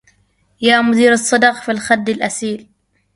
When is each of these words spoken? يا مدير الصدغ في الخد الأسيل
يا 0.61 0.81
مدير 0.81 1.11
الصدغ 1.13 1.61
في 1.61 1.71
الخد 1.71 2.09
الأسيل 2.09 2.69